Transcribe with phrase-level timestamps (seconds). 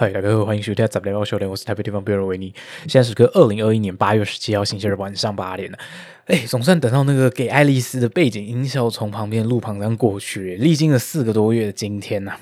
[0.00, 2.54] 嗨，大家好，欢迎收听《杂聊秀莲》，我是台北地方辩人维尼。
[2.86, 5.78] 现在是个二零二一年八月十七号星期日晚上八点了。
[6.26, 12.36] 哎，总算等到那个给爱丽丝的背景音效从旁边路旁这样过去，历经了四个多月的今天呐。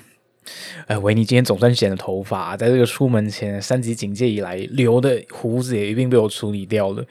[0.85, 7.03] 哎，维尼今天总算剪了头发，在这个出门前三级警戒以来留的胡子也一并被我处理掉了。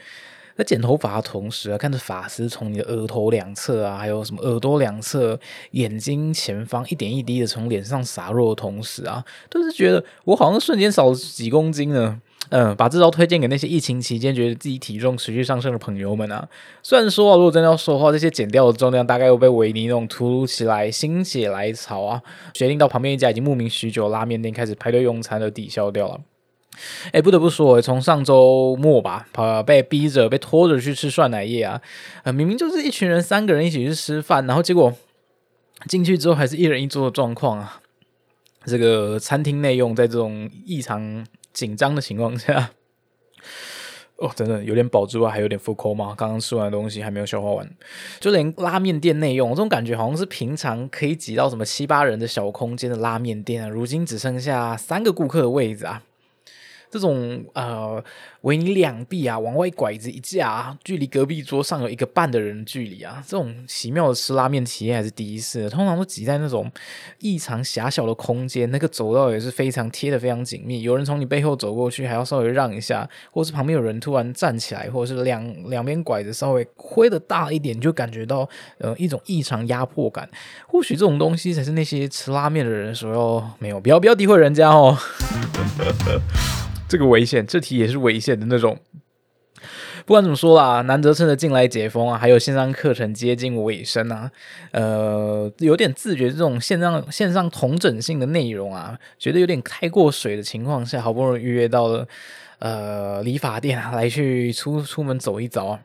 [0.56, 5.38] 在剪头发的同时啊，看着发丝从你的额头两侧啊，还有什么耳朵两侧、
[5.72, 12.20] 眼睛前方一点一滴的从脸上洒落的同时啊，都是觉得我好像瞬间少了几公斤呢。
[12.50, 16.48] 嗯，把这招推荐给那些疫情期间觉得自己体重持续上升的朋友们啊。
[16.80, 22.22] 虽然说啊，如果真的要说话，这些减掉的重量大概又被维尼那种突如其来心血来潮啊，
[22.54, 26.20] 决定到旁边一家已经慕名许久的拉面店开始排队用餐的抵消掉了。
[27.12, 31.80] 哎，不得不说，从上周末吧，呃，被逼着、被拖着去吃涮奶液啊，
[32.24, 34.92] 呃，明明就是一群人，三个人一起去吃饭，然后结果
[35.88, 37.80] 进去之后还是一人一桌的状况啊。
[38.64, 42.70] 这个餐厅内用在这种异常紧张的情况下，
[44.16, 46.14] 哦，真的有点饱之外，还有点腹口嘛。
[46.18, 47.70] 刚刚吃完的东西还没有消化完，
[48.18, 56.02] 就连拉面店内用，这种感觉好像是平常可以挤到什么七八人的小空间的拉面店啊，如今只剩下三个顾客的位置啊。
[56.90, 58.02] 这种呃，
[58.42, 65.68] 维尼两臂啊，往外拐子一架，距离隔壁桌上有一个半的人距离啊，这种奇妙的吃拉面体验还是第一次。
[65.68, 66.70] 通常都挤在那种
[67.18, 78.48] 异常狭小的空间，那个走道也是非常贴的非常紧密，有人从你背后走过去，还要稍微让一下，或是旁边有人突然站起来，或者是两两边拐子稍微挥的大一点，就感觉到
[78.78, 80.28] 呃一种异常压迫感。
[80.66, 84.96] 或许这种东西才是那些吃拉面的人所要没有，不要不要诋毁人家哦。
[86.88, 88.78] 这个危险，这题也是危险的那种。
[90.04, 94.30] 不管怎么说啦，难得趁着进来解封啊，还有线上课程接近尾声啊，
[94.70, 102.06] 呃，有点自觉这种线上线上同整性的内容啊，觉得有点开过水的情况下，好不容易预约到了
[102.60, 105.80] 呃理发店啊，来去出出门走一遭啊。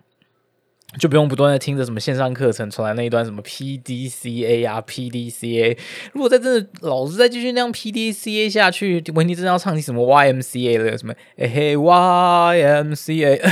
[1.00, 5.78] 就不用不断的听着什么线上课程传来那一段什么 P D C A 啊 P D C A，
[6.14, 13.42] 如果在真的老是再继续那样 P D C A 下去，问题真的要唱起什么 Y M C A 了，什么哎嘿 Y M C A。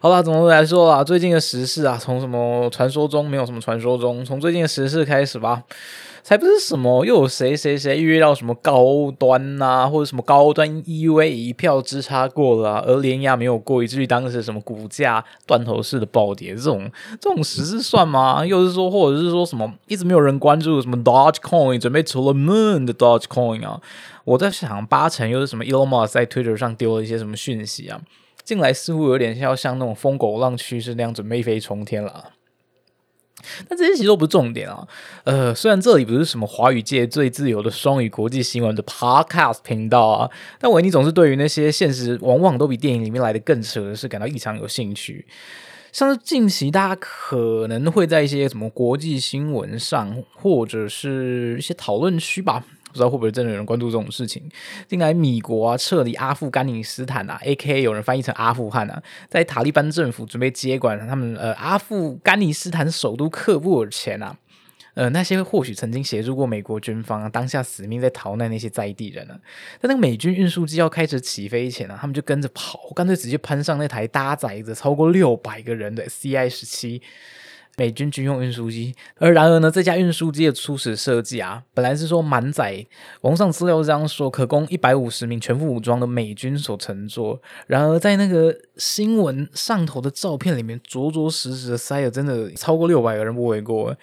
[0.00, 5.62] 好了，总的来说啊，最近的时事啊，从什么传说中没有什么传说中，从最近的时事开始吧。
[6.28, 18.44] 才不是什么，又有谁谁谁预约到什么高端呐，或者什么高端 EV 一票之差过了，而连压没有过，以至于当时什么股价断头式的暴跌，这种这种实质算吗？
[18.44, 23.80] 又是说，或者是说什么一直没有人关注什么 Dodge Coin 准备除了 Moon 的 Dodge Coin 啊？
[24.24, 27.98] 我在想，八成又是什么 Elon Musk 在 Twitter 上丢了一些什么讯息啊？
[28.44, 32.32] 进来似乎有点像像那种疯狗浪趋势那样准备一飞冲天了。
[33.68, 34.86] 但这些其实都不是重点啊，
[35.24, 45.26] 呃，虽然这里不是什么华语界最自由的双语国际新闻的 podcast 频道啊，但维尼总是对于那些现实往往都比电影里面来的更扯的事感到异常有兴趣。
[45.90, 52.62] 像是近期大家可能会在一些什么国际新闻上，或者是一些讨论区吧。
[52.98, 54.42] 不知道会不会真的有人关注这种事情？
[54.88, 64.36] 近来米国啊撤离阿富甘尼斯坦啊，A.K.A 有人翻译成阿富汗啊，在塔利班政府准备接管他们呃阿富甘尼斯坦首都喀布尔前啊，
[64.94, 69.38] 呃那些或许曾经协助过美国军方啊，当下死命在逃难那些在地人啊，
[69.80, 76.48] 在那个美军运输机要开始起飞前啊，他们就跟着跑，干脆直接攀上那台搭载着超过六百个人的 C.I.
[76.48, 77.00] 十七。
[77.78, 82.84] 美军军用运输机，而然而呢，这架运输机的初始设计啊，本来是说满载，
[83.20, 87.40] 网上资料这样说，可供一百五十名全副武装的美军所乘坐。
[87.68, 93.96] 然而在那个新闻上头的照片里面，着着实实的塞了真的超过六百个人不为过。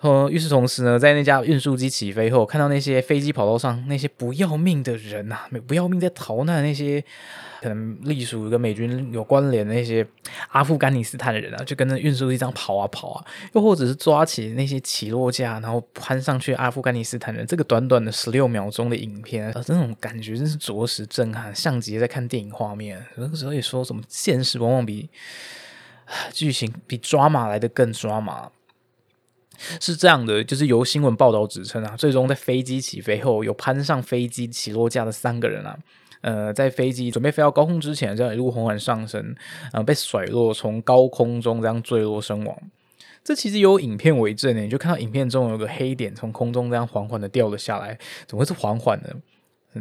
[0.00, 7.04] 呃，与此同时呢，在那架运输机起飞后，看到那些飞机跑道上那些不要命的人呐，不要命在逃难那些。
[7.62, 10.06] 可能隶属跟美军有关联的那些
[10.48, 23.04] 阿富汗尼斯坦的人啊，就跟着运输机这样跑啊跑啊，又或者是抓起那些起落架，然后攀上去阿富汗尼斯坦人，这个短短的十六秒钟的影片，啊，这种感觉真是着实震撼，像极在看电影画面。
[23.16, 25.10] 那个时候也说什么现实往往比
[26.32, 28.50] 剧情比抓马来的更抓马，
[29.80, 35.78] 是这样的，就是由新闻报道指称啊，最终在飞机起飞后，有攀上飞机起落架的三个人啊。
[36.22, 39.34] 呃，在飞机准备飞到高空之前，这样一路缓缓上升，
[39.72, 42.56] 呃，被甩落，从高空中这样坠落身亡。
[43.24, 49.16] 这其实有影片为证呢，你就看到影片中有个黑点从空中这样缓缓的掉了下来，怎么会是缓缓的？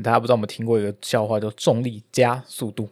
[0.02, 2.90] 大家不知道有没有听过一个笑话，叫重力加速度。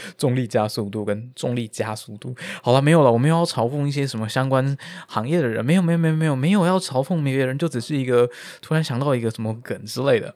[0.16, 8.28] 重力加速度跟重力加速度，好了，没有了，我们要嘲讽一些什么相关行业的人，没有，没有，没有，没有，没有要嘲讽别人，就只是一个
[8.60, 10.34] 突然想到一个什么梗之类的。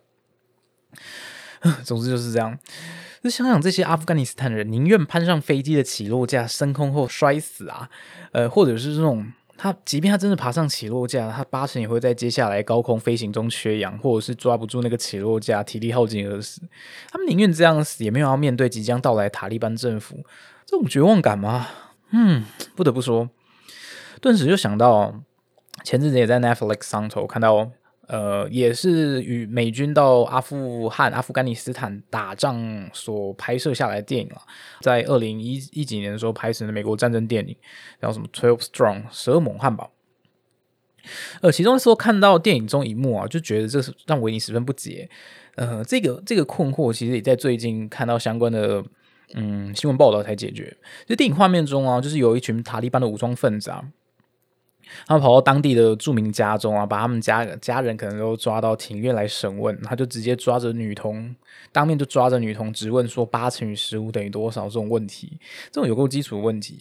[1.84, 2.58] 总之就是这样。
[3.22, 7.88] 就想想这些阿富汗斯坦人，宁愿攀上飞机的起落架升空后摔死啊，
[8.32, 9.32] 呃，或者是这种
[9.62, 16.60] 他，即便他真的爬上起落架，他八成也会在接下来高空飞行中缺氧，或者是抓不住那个起落架，体力耗尽而死。
[17.12, 20.16] 他们宁愿这样死，也没有要面对即将到来塔利班政府
[20.66, 21.68] 这种绝望感吗？
[22.10, 22.44] 嗯，
[22.74, 23.30] 不得不说，
[24.20, 25.14] 顿时就想到
[25.84, 27.70] 前阵子也在 Netflix 上头看到。
[28.12, 34.42] 呃，也是与美军到阿富汗、阿富汗尼斯坦打仗所拍摄下来的电影了，
[34.82, 37.56] 在二零一一几年的时候拍成的美国战争电影，
[38.02, 39.90] 叫什么《Twelve Strong》十二猛汉堡。
[41.40, 45.08] 呃，其中说看到电影中一幕啊，就觉得这是让维尼十分不解。
[45.54, 48.84] 呃，这个这个困惑其实也在最近看到相关的
[49.34, 50.76] 嗯新闻报道才解决。
[51.06, 53.82] 就电影画面中啊，就是有一群塔利班的武装分子啊。
[55.06, 61.34] 他们跑到当地的著名家中啊，把他们家家人可能都抓到庭院来审问，他就直接抓着女童，
[61.72, 65.38] 当面就抓着女童质问说八乘以十五等于多少这种问题，
[65.70, 66.78] 这种有够基础的问题。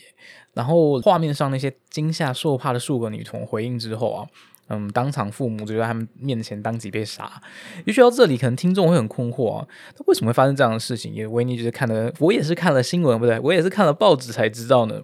[0.54, 4.28] 然后画面上那些惊吓受怕的数个女童回应之后啊，
[4.68, 7.42] 嗯，当场父母就在他们面前当即被杀。
[7.86, 11.14] 也许到这里，可能听众会很困惑啊，那为什么会发生这样的事情？
[11.14, 15.02] 因为维尼就是看了，我也是看了新闻，不对，我也是看了报纸才知道呢。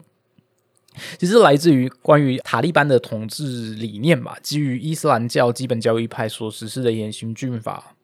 [1.17, 7.95] 其实来自于关于塔利班的统治理念吧，基于伊斯兰教基本教义派所实施的严刑峻法。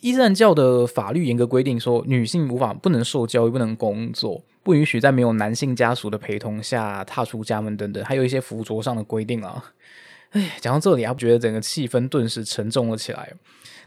[0.00, 9.72] 伊斯兰教的法律严格规定说，女性无法不能受教育、不能工作、不允许在没有男性家属的陪同下踏出家门等等，还有一些服着上的规定啊。
[10.30, 13.32] 哎，讲到这里，啊，觉得整个气氛顿时沉重了起来。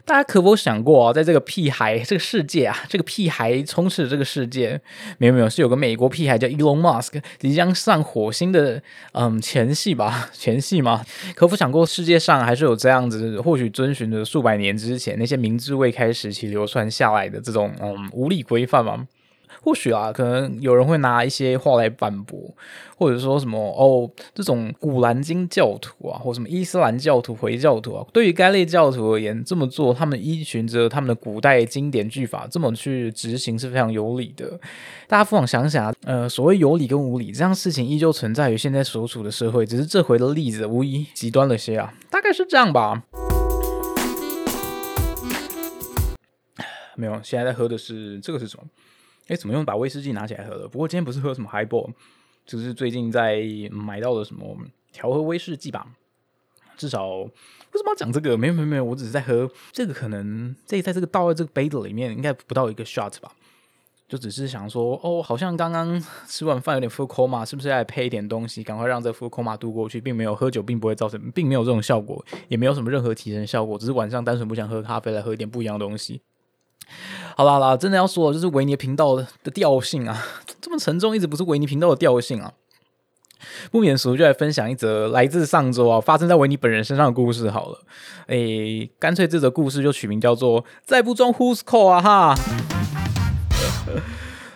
[0.06, 4.80] 大家可否想过啊，在这个屁孩这个世界啊，这个屁孩充斥这个世界，
[5.18, 8.80] 没有没有，是有个美国屁孩叫 Elon Musk 即将上火星的
[9.12, 11.04] 嗯前戏吧， 前戏嘛？
[11.34, 19.08] 可否想过世界上还是有这样子，或许遵循着数百年之前那些明智未开时期流传下来的这种嗯无理规范吗？
[19.66, 22.38] 或许啊，可能有人会拿一些话来反驳，
[22.96, 34.48] 或者说什么哦，这种古兰经教徒啊，或什么伊斯兰教徒、回教徒啊，对于该类教徒而言，这么做，他们依循着他们的古代经典句法，这么去执行是非常有理的。
[35.08, 43.02] 大家不妨想想啊，呃，所谓有理跟无理，这样事情依旧存在于现在所处的社会，只是这回的例子无疑极端了些啊，大概是这样吧。
[46.94, 48.62] 没有，现在在喝的是这个是什么？
[49.28, 50.68] 哎，怎么用把威士忌拿起来喝了？
[50.68, 51.90] 不过今天不是喝什么 Highball，
[52.44, 54.56] 就是最近在买到的什么
[54.92, 55.86] 调和威士忌吧。
[56.76, 57.30] 至少为
[57.74, 58.36] 什么要讲这个？
[58.36, 63.32] 没有没有没有，我只是在喝这个，可能这在这个倒在这个杯子里面，应该不到一个 shot 吧。
[64.08, 70.00] 就只是想说，哦，好像刚刚 吃完饭有点 full coma，是不是要配一点东西，赶快让这 full coma 度过去？
[70.00, 76.20] 并没有喝酒，并不会造成，并没有这种效果，也没有什么任何提神效果，只是晚上单纯不想喝咖啡，来喝一点不一样的东西。
[77.36, 80.24] 好啦好啦，真的要说，就是维尼频道的的调性啊，
[80.60, 82.52] 这么沉重，一直不是维尼频道的调性啊。
[83.70, 87.78] 不免俗，就来分享一则来自上周啊发生在维尼本人身上的故事好了。
[88.28, 92.34] 诶，干脆这则故事就取名叫做“再不装 Who's Call” 啊哈。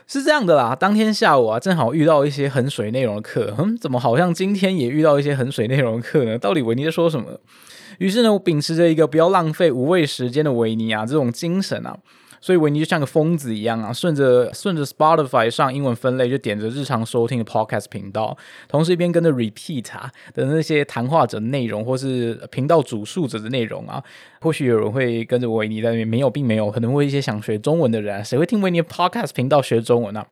[0.09, 6.37] 是这样的啦，当天下午啊，正好遇到一些很水内容的课，嗯，怎么好像今天也遇到一些很水内容的课呢？
[6.37, 7.39] 到底维尼在说什么？
[7.99, 11.97] 于是呢，我秉持着一个不要浪费无谓时间的维尼啊这种精神啊，
[12.41, 18.37] 所以维尼就像个疯子一样啊，顺着顺着 Spotify 上英文分类就点着日常收听的 Podcast 频道，
[18.69, 24.03] 同时一边跟着 Repeat 啊的那些谈话者内容，或是频道主述者的内容啊，
[24.41, 30.25] 或许有人会跟着维尼在那边，没有并没有，可能会一些想学中文的人，谁会听维尼 Podcast 频道学中文呢？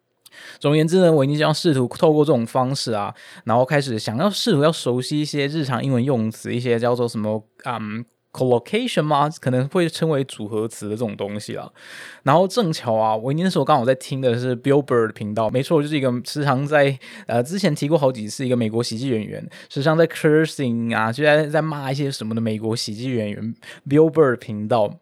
[0.61, 3.13] 总而言之呢，维尼将试图透过这种方式啊，
[3.45, 9.29] 然后开始想要试图要熟悉一些日常英文用词，一些叫做什么嗯 collocation 吗？
[9.41, 11.71] 可能会称为组合词的这种东西啊。
[12.23, 23.55] 然后正巧啊，维尼那时候刚好在听的是 Billboard 频道，没错，就是一个时常在呃之前提过好几次一个美国喜剧演员，时常在 cursing 啊，就在在骂一些什么的美国喜剧演员
[23.89, 24.99] Billboard 频道。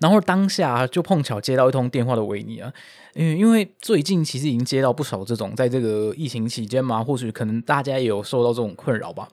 [0.00, 2.72] 然后当下就碰巧接到一通电话的维尼啊，
[3.14, 9.28] 因为因为最近其实已经接到不少这种，在这个疫情期间嘛，或许可能大家也有受到这种困扰吧。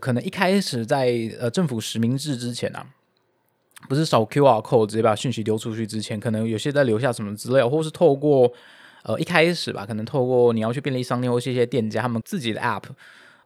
[0.00, 2.86] 可能一开始在呃政府实名制之前啊，
[3.88, 8.52] 不是扫 Q R code 直接把讯息丢出去之前，可能有些在留下什么资料，或是透过
[9.02, 12.84] 呃一开始吧，可能透过你要去便利商店或是一些店家他们自己的 App。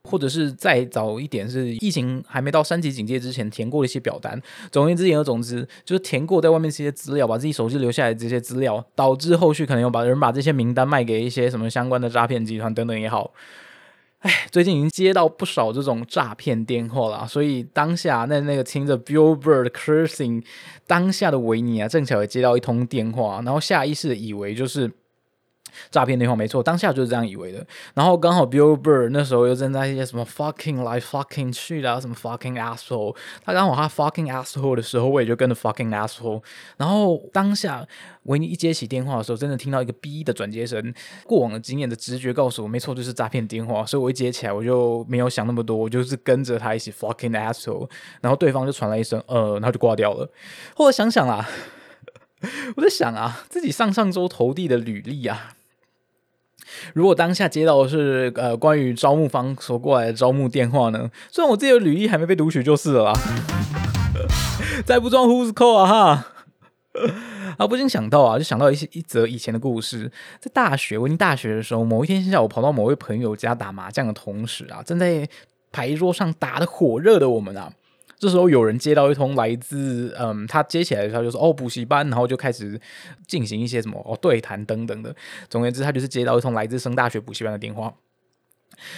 [0.05, 4.43] 或者是再早一点是疫情还没到三级警戒之前填过的一些表单。
[4.73, 13.33] 总而言之，言而总之，就是填过在外面这些资料，把自己手机留下来的这些资料，导致后续可能有把人把这些名单卖给一些什么相关的诈骗集团等等也好。
[14.23, 20.43] 哎，最近已经接到不少这种诈骗电话了，所以当下那那个听着 Billboard cursing
[20.87, 24.91] 当下的维尼啊，正巧也接到一通电话，然后下意识的以为就是。
[25.91, 27.67] 诈骗电话没错，当下就是这样以为的。
[27.95, 33.17] 然后刚好 Bill Burr 那时候又正在一些什么 fucking 来 fucking 去的，什么 fucking asshole。
[33.45, 36.43] 他刚好他 fucking asshole 的时候，我也就跟着 fucking asshole。
[36.77, 37.87] 然后当下
[38.25, 40.93] 维尼一接起电话的时候，真的听到一个 B 的转接声。
[41.25, 43.85] 过往的经验的直觉告诉我，没错，就是诈骗电话。
[43.85, 47.89] 所以我一接起来，我就没有想那么多，我就是跟着他一起 fucking asshole。
[48.21, 50.29] 然后对方就传来一声呃，然后就挂掉了。
[50.75, 51.49] 后来想想啊，
[52.77, 55.55] 我在想啊，自己上上周投递的履历啊。
[56.95, 61.11] 如果当下接到的是呃关于招募方所过来的招募电话呢？
[61.31, 63.13] 虽然我自己的履历还没被读取就是了啦，
[64.85, 66.27] 再不装 Who's Call 啊哈！
[67.59, 70.11] 啊，不禁想到啊，就想到一些一则以前的故事，
[70.41, 75.29] 在大学，我念大学的时候，某一天下午跑到某位朋友家打麻将的同时啊，正在
[75.71, 77.73] 牌桌上打的火热的我们啊。
[78.23, 82.81] 这时候有人接到一通来自嗯，他接起来的时候就说哦补习班，然后就开始
[83.27, 85.13] 进行一些什么哦对谈等等的。
[85.51, 87.93] 总而言之，他就是接到一通来自升大学补习班的电话，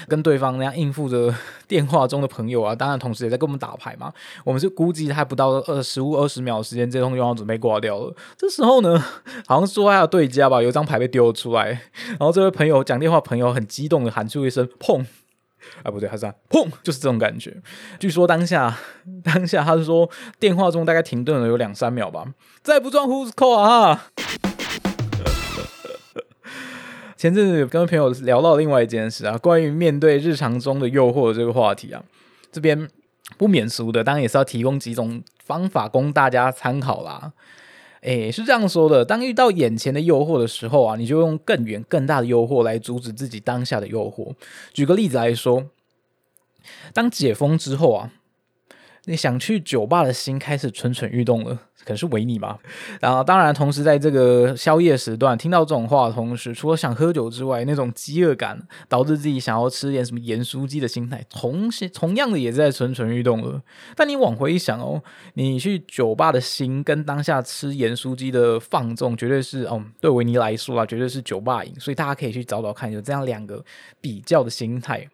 [0.09, 1.35] 跟对方那样应付着
[1.67, 4.13] 电话中的朋友啊，当然同时也在跟我们打牌嘛。
[4.45, 8.15] 我们是估计他不到二十五二十秒时间，这通电话准备挂掉了。
[8.37, 9.03] 这时候呢，
[9.49, 11.69] 好像说他的对家吧，有张牌被丢了出来，
[12.09, 15.07] 然后这位朋友讲电话朋友很激动的喊出一声砰。
[15.83, 17.57] 啊，不对，他是砰，就是这种感觉。
[17.99, 18.79] 据说当下，
[19.23, 22.25] 当下他是说电话中大概停顿了有两三秒吧。
[22.63, 24.07] 再不装 Who's call 啊！
[27.17, 32.03] 前阵子跟朋友聊到另外一件事啊，关于面对日常中的诱惑这个话题啊，
[32.53, 32.89] 这边
[33.39, 37.33] 不免俗的，当然也是要提供几种方法供大家参考啦。
[38.05, 44.35] 诶，是这样说的：当遇到眼前的诱惑的时候啊，你就用更远、更大的诱惑来阻止自己当下的诱惑。
[44.73, 45.67] 举个例子来说，
[46.93, 48.13] 当解封之后啊。
[49.07, 52.59] 你想去酒吧的心开始蠢蠢欲动了，可能是维尼吧。
[53.01, 58.59] 然后，当然，同时在这个宵夜时段听到这种话的同时，除了想喝酒之外，那种饥饿感
[58.89, 63.61] 导致自己想要吃点什么盐酥鸡的心态，同时同样的也在蠢蠢欲动了。
[63.95, 65.03] 但你往回一想哦，
[65.35, 71.79] 你去酒吧的心跟当下吃盐酥鸡的放纵，绝对是哦，对维尼来说啊，绝对是酒吧瘾。
[71.79, 73.63] 所以大家可以去找找看，有这样两个
[74.01, 75.07] 比较的心态。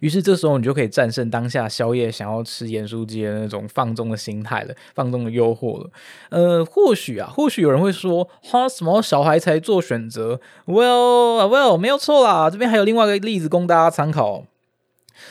[0.00, 5.90] 于是这时候你就可以战胜当下宵夜想要吃盐酥鸡的那种放纵的心态了，放纵的诱惑了。
[6.30, 12.50] 呃，或许啊，或许有人会说，哈，什么小孩才做选择？Well，Well，没有错啦。
[12.50, 14.44] 这边还有另外一个例子供大家参考，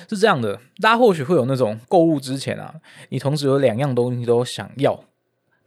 [0.09, 2.75] 是这样的，大家或许会有那种购物之前啊，
[3.09, 5.03] 你同时有两样东西都想要。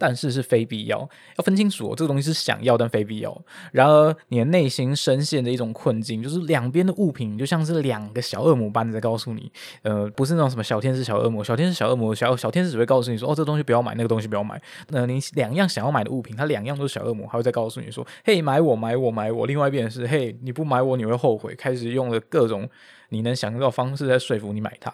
[0.02, 0.98] 但是是非必要，
[1.38, 1.94] 要分清楚哦。
[1.96, 3.40] 这个东西是想要，但非必要。
[3.70, 14.60] 然而，你的内心深陷的一种困境，就是两边的物品就像是两个小恶魔般的在告诉你，呃，不是那种什么小天使、小恶魔，小天使、小恶魔，小小天使只会告诉你说，哦，这东西不要买，那个东西不要买。
[14.88, 19.46] 那你两样想要买的物品，它两样都是小恶魔，还会再告诉你说，嘿，买我，买我，买我。
[19.46, 21.54] 另外一边是，嘿，你不买我，你会后悔。
[21.54, 22.68] 开始用了各种
[23.10, 24.92] 你能想到方式在说服你买它。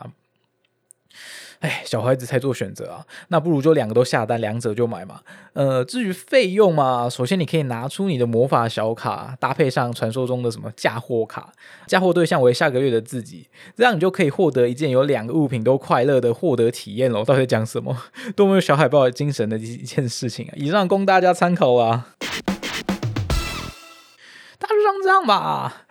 [1.61, 5.21] 哎，小孩子才做选择啊，那不如就两个都下单，两者就买嘛。
[5.55, 11.53] 呃，至于费用嘛，首先你可以拿出你的魔法小卡，搭配上传说中的什么嫁祸卡，
[11.87, 17.25] 嫁祸对象为下个月的自己，这样你就可以获得一件有两个物品都快乐的获得体验喽。
[17.25, 17.97] 到底讲什么？
[18.37, 20.55] 多么有小海豹精神的一 一件事情啊！
[20.55, 22.07] 以上供大家参考啊。
[24.61, 25.87] 大致上这样吧。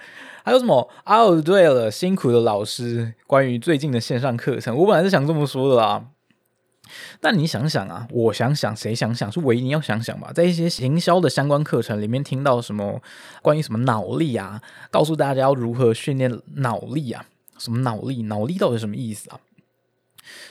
[0.47, 0.89] 还有什么？
[1.03, 6.05] 哦，对了，辛苦的老师，关于最近的线上课程，我本来是想这么说的啦。
[7.19, 9.29] 但你想想啊，我想想，谁想想？
[9.29, 10.31] 是维尼要想想吧。
[10.33, 13.01] 在一些行销的相关课程里面，听到什么
[13.41, 17.25] 关于什么脑力啊，告诉大家要如何训练脑力啊？
[17.57, 18.23] 什么脑力？
[18.23, 19.39] 脑力到底什么意思啊？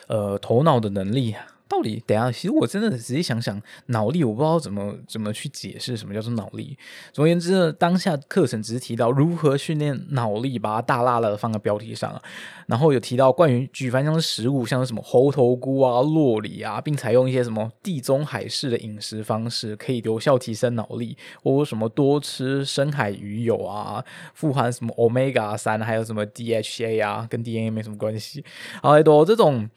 [0.08, 1.34] 呃，头脑的能力。
[1.68, 6.78] 到底等下，其实我真的仔细想想，脑力我不知道怎么怎么去解释什么叫做脑力。
[7.12, 12.22] 总而言之呢，当下课程只是提到如何训练脑力，把它大大的放在标题上，
[12.68, 24.04] 然后有提到关于举凡像是食物，像什么猴头菇啊、洛里啊，并采用一些什么地中海式的饮食方式，可以有效提升脑力，或什么多吃深海鱼油啊，
[24.34, 28.44] 富含什么 omega 三，还有什么 DHA 啊，跟 DNA 没什么关系，
[28.80, 29.68] 好多这种，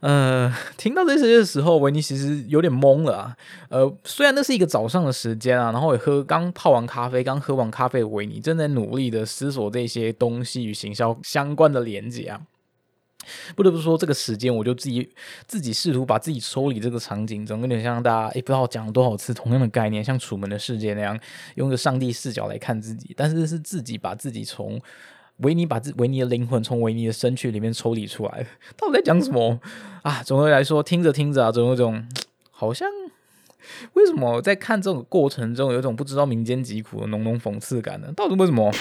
[0.00, 1.35] 呃，听到这些。
[1.36, 3.36] 这时候，维尼其实有点懵了啊。
[3.68, 12.40] 呃，虽然那是一个早上的时间啊，然后也喝刚泡完咖啡，刚喝完咖啡维尼正在努力的思索这些东西与行销相关的连接啊。
[13.54, 15.10] 不得不说，这个时间我就自己
[15.46, 21.18] 自己试图把自己抽离这个场景，总有点像大家也，不知道讲了多少次同样的概念，像《楚门的世界》那样，
[21.56, 24.80] 用个上帝视角来看自己，但是是自己把自己从
[25.38, 28.46] 维尼把自维尼的灵魂从维尼的身躯里面抽离出来。
[28.76, 29.60] 到底在讲什么
[30.02, 30.22] 啊？
[30.22, 32.06] 总的来说，听着听着啊，总有种
[32.50, 32.88] 好像
[33.92, 38.12] 为什么在看这种过程中有一种不知道民间疾苦的浓浓讽刺感呢？
[38.16, 38.72] 到底为什么？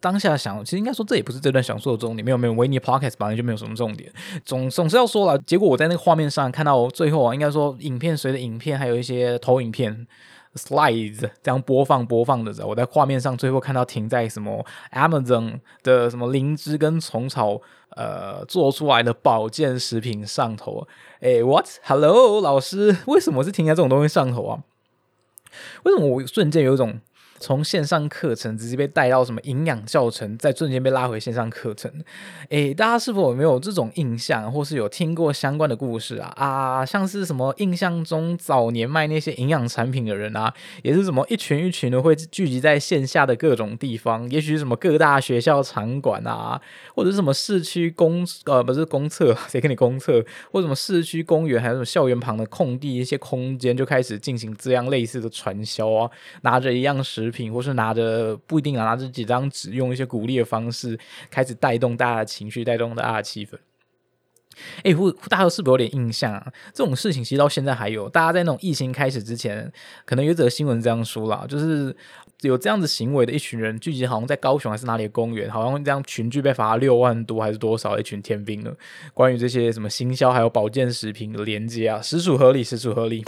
[0.00, 2.22] 当下想，其实应该说这也不是这段想说的重点。
[2.22, 4.12] 没有没有，维尼 podcast 本来就没有什么重点，
[4.44, 5.38] 总总是要说了。
[5.46, 10.06] 结果我在那个画面上看到最后啊，应该说影片随着影片还有一些投影片
[10.54, 20.86] slides 这样播放播放的时候，我在画面上最后看到停在什么 Amazon 的什么灵芝跟虫草呃做出来的保健食品上头。
[21.20, 24.62] 哎，what hello 老师，为什么是停在这种东西上头啊？
[25.84, 27.00] 为什么我瞬间有一种？
[27.44, 31.92] 从线上课程直接被带到什么营养教程，再瞬间被拉回线上课程，
[32.48, 36.32] 诶，大家是否有没有这种印象，或是有听过相关的故事啊？
[36.36, 46.58] 啊，像是什么印象中早年卖那些营养产品的人啊，也是什么一群一群的会聚集在线下的各种地方，也许什么各大学校场馆啊，
[46.94, 56.10] 或者是什么市区公呃不是公厕，谁跟你公厕，或什么市区公园，还有什么校园旁的空地一些空间，就开始进行这样类似的传销啊，
[56.40, 57.33] 拿着一样食。
[57.34, 60.98] 品，或是拿着不一定拿着几张纸，用一些鼓励的方式
[61.30, 63.58] 开始带动大家的情绪，带动大家的气氛。
[64.84, 66.46] 哎，不，大家是不是有点印象啊？
[66.72, 69.70] 这种事情其实到现在还有，大家在那种疫情开始之前，
[70.04, 71.94] 可能有则新闻这样说啦，就是
[72.42, 78.72] 有这样子行为的一群人聚集，好像在高雄还是哪里的公园，好像这样群聚被罚六万多还是多少一群天兵了？
[79.12, 83.24] 关于这些什么新销还有保健食品的连接啊，实属合理，实属合理。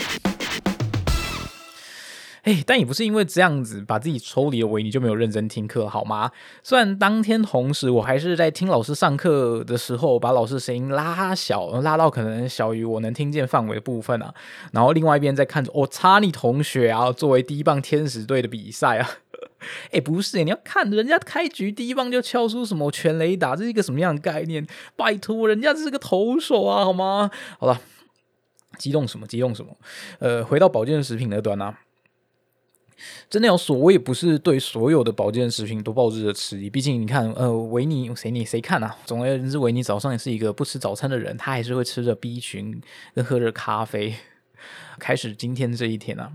[2.47, 6.31] 哎，但也不是因为这样子把自己抽离了维尼就没有认真听课，好吗？
[6.63, 14.33] 虽然当天同时我还是在听老师上课的时候，把老师声音拉小，拉到可能小于我能听见范围的部分啊，
[14.71, 19.11] 然后另外一边在看着我查理同学啊，作为第一棒天使队的比赛啊。
[19.91, 24.65] 哎，不是，你要看人家开局第一棒就敲出什么全雷打，这是一个什么样的概念？
[24.95, 27.29] 拜托，人家这是个投手啊，好吗？
[27.59, 27.81] 好了，
[28.79, 29.27] 激动什么？
[29.27, 29.77] 激动什么？
[30.21, 31.81] 呃，回到保健食品那端啊。
[33.29, 36.71] 真的要说，我也不是对所有的保健食品都抱着迟疑。
[36.71, 38.97] 毕竟你看，呃，维尼谁你谁看啊？
[39.05, 42.81] 总而言之，维尼早上也是一个不吃早餐的人，他还是会吃着 B 群
[43.15, 44.15] 跟喝着咖啡，
[44.99, 46.33] 开始今天这一天啊。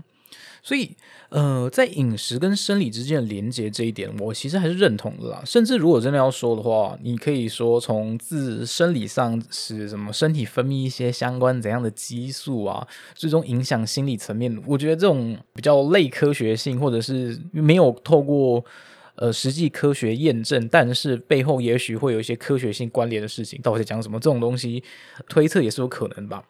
[0.64, 0.96] 所以，
[1.30, 5.42] 呃，在饮食跟生理之间的连接这一点，我其实还是认同的啦。
[5.44, 14.56] 甚至如果真的要说的话，你可以说从自生理上是什么身体分泌一些相关怎样的激素啊，最终影响心理层面。
[14.64, 18.64] 我觉得这种比较类科学性，或者是没有透过
[19.16, 24.20] 呃实际科学验证，但是背后也许会有一些科学性关联的事情，到底讲什么？
[24.20, 24.84] 这种东西
[25.28, 26.44] 推测也是有可能吧。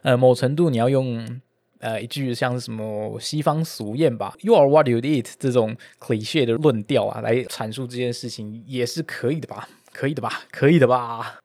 [0.00, 1.42] 呃，某程度你要用。
[1.80, 9.68] 呃，一句像什么西方俗谚吧，“You are what you eat” 这种 cliche 的论调啊，来阐述这件事情也是可以的吧？
[9.92, 10.42] 可以的吧？
[10.50, 11.40] 可以的吧？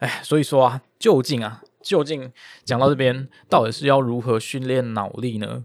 [0.00, 2.30] 哎，所以说啊，究竟啊，究竟
[2.64, 5.64] 讲到这边，到底是要如何训练脑力呢？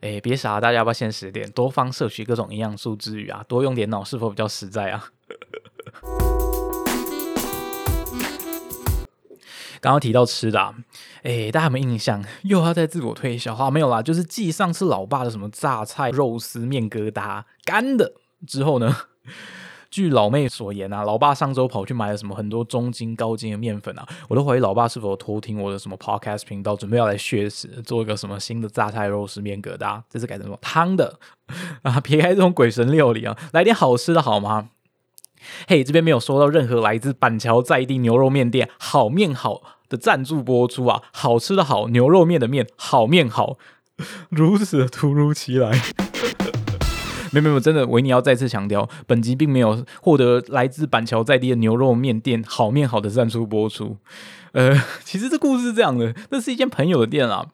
[0.00, 5.10] 哎，别傻，大家要不要现实点，多方摄取各种营养素之余啊，多用点脑，是否比较实在啊？
[9.80, 10.74] 刚刚提到吃的，啊
[11.22, 12.24] 哎，大家有没有印象？
[12.44, 13.70] 又要在自我推销哈？
[13.70, 18.14] 没有啦，就是继上次老爸的什么榨菜肉丝面疙瘩干的
[18.46, 18.96] 之后呢？
[19.90, 31.18] 据老妹所言啊，老爸上周跑去买了什么很多中筋高筋的面粉啊，我都怀疑老爸是否偷听我的什么 podcast 频道，准备要来血食，做一个什么新的榨菜肉丝面疙瘩，这次改成什么汤的
[31.80, 31.98] 啊？
[32.00, 34.68] 撇开这种鬼神料理啊，来点好吃的好吗？
[35.66, 41.02] 嘿，这边没有收到任何来自板桥在地牛肉面店好面好的赞助播出啊！
[41.12, 43.56] 好吃的好牛肉面的面好面好，
[44.28, 45.80] 如此突如其来。
[47.30, 53.98] 没没有，真的，维尼要再次强调，本集并没有获得来自板桥在地的牛肉面店好面好的赞助播出。
[54.52, 57.48] 呃，其实这故事是这样的，那是一间朋友的店啊。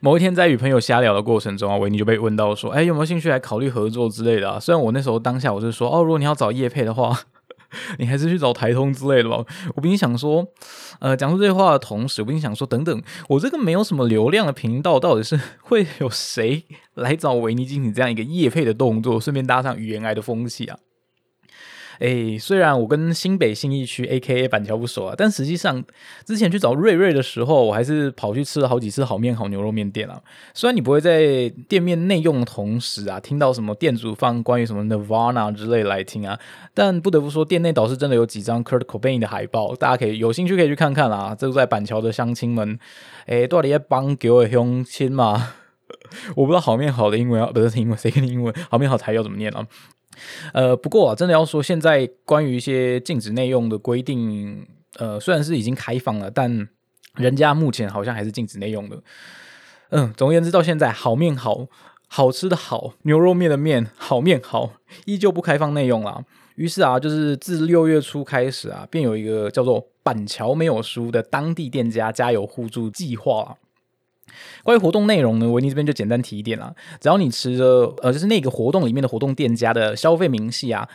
[0.00, 7.18] 某一天，在与朋友瞎聊的过程中啊，维尼就被问到说：“哎，有没有兴趣来考虑合作之类的啊？”虽然我那时候当下我是说：“哦，如果你要找叶配的话，
[7.98, 9.44] 你还是去找台通之类的吧。”
[9.76, 10.46] 我并想说，
[11.00, 20.78] 呃，讲出这些话的同时，我并想说，等等，我这个没有什么流量的频道，到底是会有谁来找维尼进行这样一个叶配的动作，顺便搭上语言癌的风气啊？
[21.98, 25.82] 哎，虽然我跟新北信义区 A.K.A 板桥不熟啊，但实际上
[26.24, 30.20] 之前去找瑞瑞的时候，我还是跑去吃了好几次好面好牛肉面店啊。
[30.54, 36.38] 虽然你不会在店面内用的同时啊，听到什么店主放关于什么 Nirvana 之类来听啊，
[36.74, 41.34] 但不得不说，店内倒是真的有几张 Kurt Cobain 的海报，大家可以有兴趣可以去看看啦。
[41.38, 42.78] 这在板桥的乡亲们，
[43.26, 45.54] 哎，到底要帮给我乡亲嘛？
[46.34, 48.52] 我不知道好面好的英文啊，不是英文，谁跟你英文？
[48.68, 49.66] 好面好台要怎么念啊？
[50.52, 54.66] 呃，不过啊，真的要说，现在关于一些禁止内用的规定，
[54.98, 56.68] 呃，虽然是已经开放了，但
[57.14, 59.02] 人家目前好像还是禁止内用的。
[59.90, 61.66] 嗯，总而言之，到现在好面好
[62.08, 64.72] 好吃的好牛肉面的面好面好，
[65.04, 66.24] 依旧不开放内用啦。
[66.56, 73.56] 于是啊，就是自六月初开始啊，便有一个叫做板桥没有书的当地店家加油互助计划。
[74.62, 76.74] 关于活动内容呢，维尼这边就简单提一点啦。
[77.00, 80.88] 只要你持着呃，就是那个活动里面的活动店家的消费明细啊，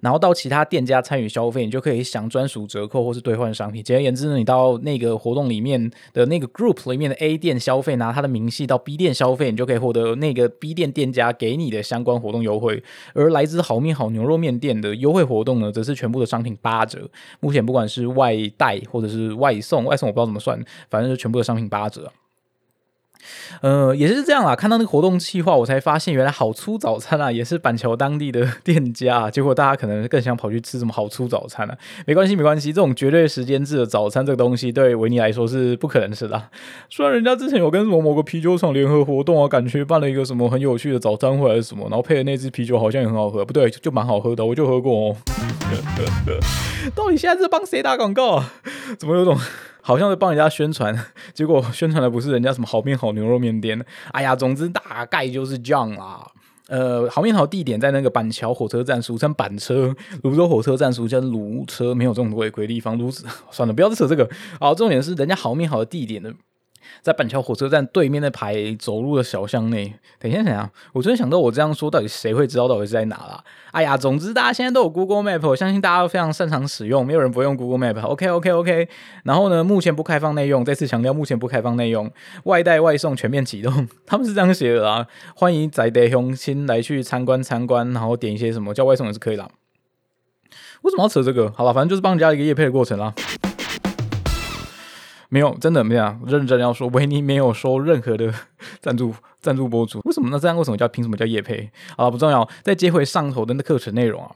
[0.00, 3.82] 然后到其他店家参与消费，你就可以享专属折扣或是兑换商品。
[3.82, 12.82] 简而言之呢，你到那个活动里面的那个 group 里面的 A 店消费，拿他的明细到 B 店消费，你就可以获得那个 B 店店家给你的相关活动优惠。
[13.14, 17.10] 而来自好面好牛肉面店的优惠活动呢，则是全部的商品八折。
[17.40, 22.12] 目前不管是外带或者是外送，外送我不知道怎么算，反正是全部的商品八折。
[23.60, 24.54] 呃，也是这样啦。
[24.54, 29.30] 看到那个活动计划，我才发现原来好粗早餐啊，也是板桥当地的店家。
[29.32, 31.76] 结果大家可能更想跑去吃什么好粗早餐啊？
[32.06, 36.40] 没关系，没关系，这种绝对时间制的早餐这个东西，对维尼来说是不可能吃的。
[36.88, 45.16] 虽然人家之前有跟什么某个啤酒厂联合活动啊，感觉办了一个什么很有趣的早餐会还是什么，然后配的那支啤酒好像也很好喝，不对，就蛮好喝的，我就喝过哦。
[46.94, 48.54] 到底现在是帮谁打广告啊？
[48.98, 49.36] 怎么有种？
[49.86, 50.92] 好像是帮人家宣传，
[51.32, 53.80] 结果宣传的不是人家什么好面好牛肉面店。
[54.10, 56.26] 哎呀，总之大概就是这样啦。
[56.66, 59.94] 呃，好面好地点在那个板桥火车站，俗称板车；
[60.24, 62.98] 泸州火车站俗称泸车，没有这种违规地方。
[62.98, 64.28] 泸子算了，不要扯这个。
[64.58, 66.32] 好，重点是人家好面好的地点呢。
[67.02, 73.42] 在板桥火车站对面那排走路的小巷内，等一下，等一下，我突然想到，我这样说到底谁会知道到底是在哪啦？
[73.72, 78.00] 哎呀，总之大家现在都有 Google Map，我相信大家都非常擅长使用，没有人不用 Google Map。
[78.06, 78.88] OK，OK，OK。
[79.24, 82.10] 然后呢，目前不开放内用，再次强调，目前不开放内用，
[82.44, 83.86] 外带外送全面启动。
[84.06, 89.46] 他们是这样写的啦，欢迎宅地乡亲来去参观参观，然后点一些什么叫外送也是可以的。
[90.82, 91.52] 为什么要扯这个？
[91.56, 93.12] 好了，反正就是帮人家一个夜配的过程啦。
[95.28, 98.32] 没有，真的没有，认真要说，维尼没有收任何的
[98.80, 100.00] 赞助 赞助博主。
[100.04, 100.38] 为什么呢？
[100.38, 101.70] 这样为什么叫凭什么叫叶配？
[101.96, 102.48] 啊，不重要。
[102.62, 104.30] 再接回上头的那课程内容啊，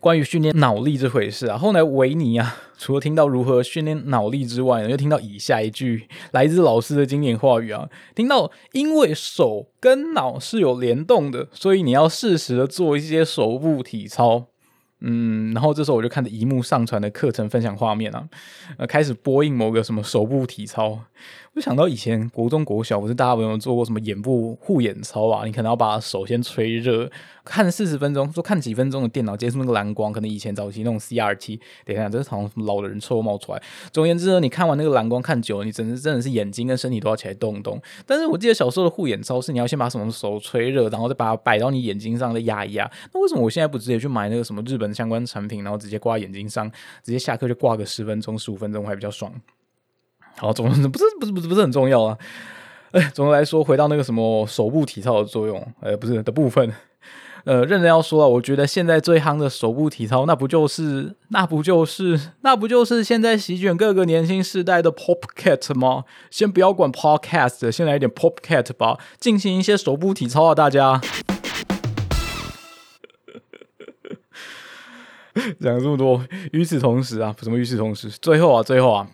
[0.00, 1.58] 关于训练脑力这回事啊。
[1.58, 14.46] 后来维尼啊， 除了听到如何训练脑力之外呢，又听到以下一句来自老师的经典话语啊，听到因为手跟脑是有联动的，所以你要适时的做一些手部体操。
[15.00, 18.28] 嗯，然后这时候我就看着荧幕上传的课程分享画面啊，
[18.76, 20.98] 呃，开始播映某个什么手部体操。
[21.54, 25.44] 就想到以前国中、国小，不是大家有没有做过什么眼部护眼操啊？
[25.44, 27.10] 你可能要把手先吹热，
[27.44, 33.60] 看四十分钟，说看几分钟的电脑接触那个蓝光，可能以前早期那种 CRT，等一下，这是好像老的人臭冒出来。
[33.92, 37.80] 总而言之呢，你看完那个蓝光看久了，你真的真的是眼睛跟身体都要起来动一动。
[38.06, 42.88] 但是我记得小时候的护眼操是你要先把什么手吹热，然后再把它摆到你眼睛上再压一压。
[43.12, 46.70] 那为什么我现在不直接去买那个什么日本相关产品，然后直接挂眼睛上，
[47.02, 49.32] 直接下课就挂个十分钟、十五分钟还比较爽？
[50.36, 52.16] 好，总之不是不是不是不是很重要啊。
[52.92, 56.72] 哎，总的来说，回到那个什么手部体操的作用，呃，不是的部分。
[57.44, 66.04] 呃，认真要说啊，我觉得现在最夯的手部体操，那不就是那不就是那不就是现在席卷各个年轻世代的 Pop Cat 吗？
[66.30, 71.00] 先不要管 Podcast，先来一点 Pop Cat 吧，进行一些手部体操啊，大家。
[75.60, 78.08] 讲这么多，与此同时啊，什么与此同时？
[78.10, 79.08] 最后啊，最后啊。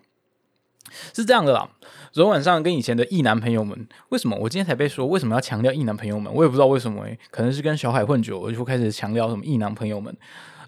[1.13, 1.69] 是这样的啦，
[2.13, 6.33] 昨天晚上跟以前的异男朋友们，为什么我今天才被说为什么要强调异男朋友们？
[6.33, 10.17] 我也不知道为什么诶，可能是跟小海混久，我就开始强调什么异男朋友们。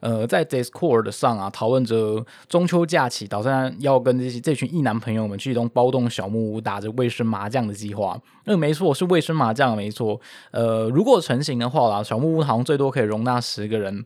[0.00, 8.18] 呃，在 Discord 上啊，讨论着中秋假期，打算要跟这些这群异男朋友们去一栋包栋小木屋，打着卫生麻将的计划。
[8.44, 10.20] 那没错，是卫生麻将，没错。
[10.50, 14.04] 呃，如果成型的话啦，小木屋好像最多可以容纳十个人。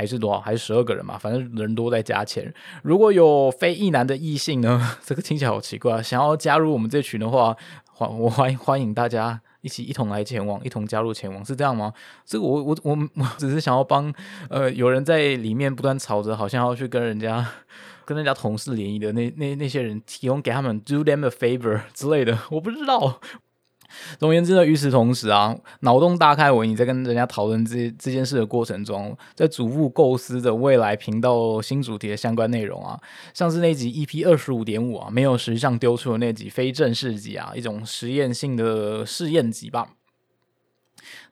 [0.00, 0.40] 还是多少？
[0.40, 1.18] 还是十二个人嘛？
[1.18, 2.50] 反正人多再加钱。
[2.82, 4.96] 如果有非异男的异性呢？
[5.04, 6.02] 这个听起来好奇怪。
[6.02, 7.54] 想要加入我们这群的话，
[7.92, 11.92] 欢 我欢欢迎大家一起一同来前往，一同加入前往，是这样吗？
[12.24, 14.10] 这个我我我我只是想要帮
[14.48, 17.46] 呃有人在里面不断吵着，好像要去跟人家
[18.06, 23.20] 跟人家同事联谊的那那那些人提供给他们 do them a favor 之类的，我不知道。
[24.18, 33.00] 总而言之呢，与此同时啊，脑洞大开，我你在跟人家讨论这这件事的过程中，在逐步构思着未来频道新主题的相关内容啊，
[33.34, 39.88] 像是那集 EP 二十五点五啊，没有实际上丢出的那集非正式集啊，一种实验性的试验集吧。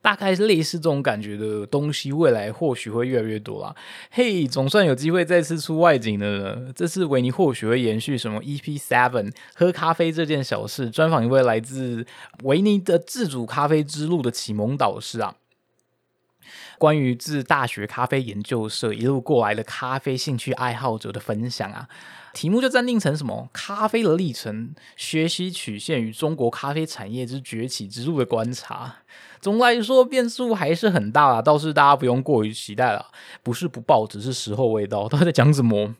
[0.00, 3.74] 大概是类似这种感觉的东西，未来或许会越来越多啦。
[4.10, 6.72] 嘿，总算有机会再次出外景了。
[6.74, 12.06] 这次维尼或许会延续什么 EP Seven 喝咖啡这件小事，专访一位来自
[12.44, 15.34] 维尼的自主咖啡之路的启蒙导师啊。
[16.78, 21.88] 关于自大学咖啡研究社一路过来的咖啡兴趣爱好者的分享啊，
[22.32, 23.48] 题目就暂定成什么？
[23.52, 28.96] 咖啡的历程、学习曲线与中国咖啡产业之崛起之路的观察。
[29.40, 33.06] 总的来说，变数还是很大啦，倒是大家不用过于期待了。
[33.42, 35.08] 不是不报，只是时候未到。
[35.08, 35.94] 他在讲什么？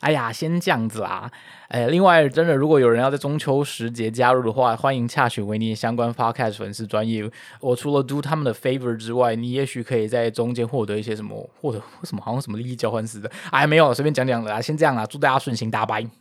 [0.00, 1.30] 哎呀，先这样子啦。
[1.68, 7.30] 哎，另外，真的，如果有人要在中秋时节加入的话，欢迎洽询维尼相关 podcast 粉丝专业。
[7.60, 13.30] 我除了 do 他们的 favor 之外，你也许可以在中间获得一些什么，获得什么好像什么利益交换似的。
[13.50, 14.60] 哎，没有，随便讲讲的啦。
[14.60, 16.19] 先这样啦，祝大家顺心，大家拜。